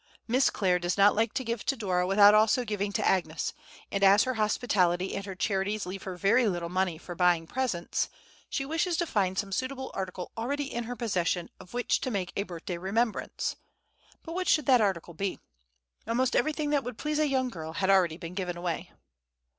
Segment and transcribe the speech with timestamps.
[0.27, 3.53] Miss Clare does not like to give to Dora without also giving to Agnes,
[3.91, 8.09] and as her hospitality and her charities leave her very little money for buying presents,
[8.49, 12.33] she wishes to find some suitable article already in her possession of which to make
[12.35, 13.57] a birthday remembrance.
[14.23, 15.37] But what should that article be?
[16.07, 18.91] Almost everything that would please a young girl had already been given away.